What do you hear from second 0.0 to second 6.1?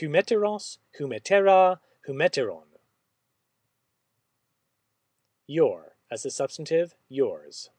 humeteros, humetera, humeteron. Your